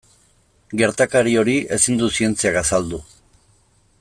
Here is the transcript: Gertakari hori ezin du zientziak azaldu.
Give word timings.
Gertakari 0.79 1.35
hori 1.41 1.55
ezin 1.77 2.01
du 2.01 2.11
zientziak 2.17 2.59
azaldu. 2.65 3.05